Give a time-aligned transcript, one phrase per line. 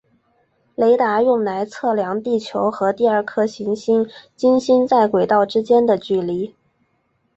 [0.73, 6.55] 雷达用来测量地球和第二颗行星金星在轨道之间的距离。